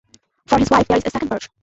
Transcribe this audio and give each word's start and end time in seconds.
For 0.47 0.57
his 0.57 0.71
wife 0.71 0.87
there 0.87 0.97
is 0.97 1.05
a 1.05 1.11
second 1.11 1.27
barge. 1.27 1.51